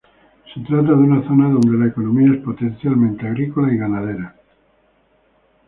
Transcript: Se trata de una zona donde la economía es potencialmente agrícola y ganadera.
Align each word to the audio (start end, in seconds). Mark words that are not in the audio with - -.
Se 0.51 0.59
trata 0.61 0.87
de 0.87 0.93
una 0.93 1.21
zona 1.27 1.47
donde 1.51 1.77
la 1.77 1.85
economía 1.91 2.33
es 2.33 2.43
potencialmente 2.43 3.27
agrícola 3.27 3.71
y 3.71 3.77
ganadera. 3.77 4.35